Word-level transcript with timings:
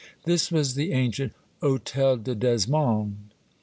This 0.23 0.51
was 0.51 0.73
the 0.73 0.93
ancient 0.93 1.31
Hotel 1.61 2.17
de 2.17 2.33
Nesmond. 2.35 3.17